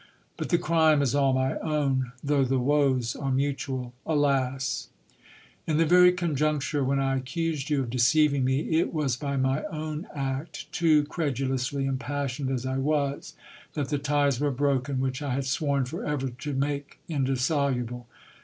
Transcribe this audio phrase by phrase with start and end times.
[0.35, 3.93] But the crime is all my own, though the woes are mutual.
[4.03, 4.87] Alas!
[5.67, 9.61] In the very conjuncture when I accused you of deceiving me, it was by my
[9.65, 13.35] own act, too credulously impassioned as I was,
[13.75, 18.07] that the ties were broken, which I had sworn for ever to make indissoluble.